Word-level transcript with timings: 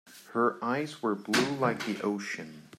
Her 0.33 0.57
eyes 0.65 1.03
were 1.03 1.13
blue 1.13 1.55
like 1.57 1.85
the 1.85 2.01
ocean. 2.01 2.63